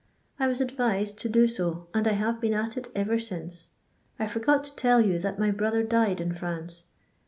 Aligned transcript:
I 0.39 0.47
was 0.47 0.59
advised 0.61 1.19
to 1.19 1.29
do 1.29 1.47
so, 1.47 1.85
and 1.93 2.07
I 2.07 2.13
have 2.13 2.41
been 2.41 2.55
at 2.55 2.75
it 2.75 2.87
ever 2.95 3.19
since. 3.19 3.69
I 4.17 4.25
forgot 4.25 4.63
to 4.63 4.75
toll 4.75 5.01
you 5.01 5.19
that 5.19 5.37
my 5.37 5.51
brother 5.51 5.83
died 5.83 6.19
in 6.19 6.33
France. 6.33 6.85